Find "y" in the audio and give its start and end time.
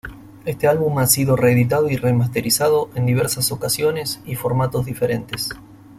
1.87-1.95, 4.25-4.33